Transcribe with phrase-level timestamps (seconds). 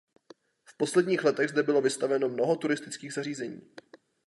[0.65, 3.61] V posledních letech zde bylo vystaveno mnoho turistických zařízení.